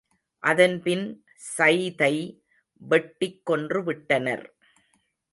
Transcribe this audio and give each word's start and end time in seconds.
அதன்பின் 0.43 1.03
ஸைதை 1.57 2.15
வெட்டிக் 2.81 3.45
கொன்று 3.45 3.83
விட்டனர். 3.83 4.45